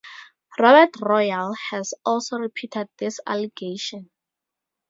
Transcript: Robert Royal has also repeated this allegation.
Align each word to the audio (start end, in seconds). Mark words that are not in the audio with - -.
Robert 0.57 0.95
Royal 0.99 1.53
has 1.69 1.93
also 2.03 2.37
repeated 2.37 2.89
this 2.97 3.19
allegation. 3.27 4.09